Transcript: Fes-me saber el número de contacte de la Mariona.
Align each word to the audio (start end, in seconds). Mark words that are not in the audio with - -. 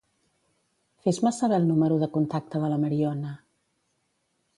Fes-me 1.03 1.31
saber 1.39 1.59
el 1.63 1.67
número 1.71 1.99
de 2.05 2.09
contacte 2.15 2.63
de 2.65 2.71
la 2.73 2.81
Mariona. 2.87 3.35